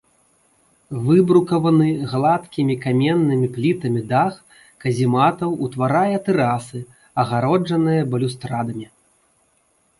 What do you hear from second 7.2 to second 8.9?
агароджаныя балюстрадамі.